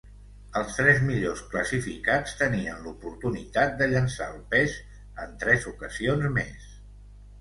Els 0.59 0.77
tres 0.77 1.01
millors 1.09 1.43
classificats 1.51 2.33
tenien 2.39 2.81
l’oportunitat 2.85 3.77
de 3.83 3.91
llençar 3.93 4.33
el 4.37 4.41
pes 4.55 4.79
en 5.27 5.37
tres 5.45 5.69
ocasions 5.77 6.27
més. 6.41 6.67